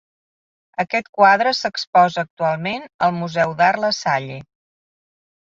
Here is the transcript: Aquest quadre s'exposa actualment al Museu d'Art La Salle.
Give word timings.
Aquest 0.83 1.11
quadre 1.17 1.51
s'exposa 1.57 2.23
actualment 2.27 2.89
al 3.09 3.15
Museu 3.21 3.55
d'Art 3.61 3.85
La 3.85 3.95
Salle. 4.01 4.43